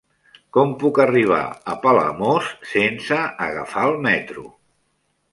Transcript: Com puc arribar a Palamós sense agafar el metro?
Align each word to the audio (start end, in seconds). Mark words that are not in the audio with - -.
Com 0.55 0.69
puc 0.83 0.99
arribar 1.01 1.41
a 1.73 1.75
Palamós 1.83 2.47
sense 2.69 3.19
agafar 3.49 3.83
el 3.91 3.93
metro? 4.07 4.47